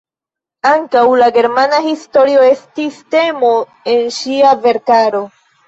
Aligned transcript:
Ankaŭ 0.69 1.03
la 1.23 1.27
germana 1.35 1.83
historio 1.89 2.47
estis 2.47 2.99
temo 3.19 3.55
en 3.97 4.13
ŝia 4.19 4.59
verkaro. 4.69 5.25